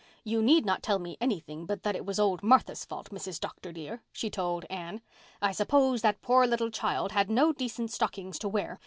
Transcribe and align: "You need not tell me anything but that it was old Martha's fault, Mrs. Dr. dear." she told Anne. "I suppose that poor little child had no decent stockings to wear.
"You 0.23 0.41
need 0.41 0.65
not 0.65 0.81
tell 0.81 0.97
me 0.97 1.15
anything 1.21 1.67
but 1.67 1.83
that 1.83 1.95
it 1.95 2.07
was 2.07 2.19
old 2.19 2.41
Martha's 2.41 2.83
fault, 2.85 3.09
Mrs. 3.11 3.39
Dr. 3.39 3.71
dear." 3.71 4.01
she 4.11 4.31
told 4.31 4.65
Anne. 4.67 4.99
"I 5.43 5.51
suppose 5.51 6.01
that 6.01 6.23
poor 6.23 6.47
little 6.47 6.71
child 6.71 7.11
had 7.11 7.29
no 7.29 7.53
decent 7.53 7.91
stockings 7.91 8.39
to 8.39 8.49
wear. 8.49 8.79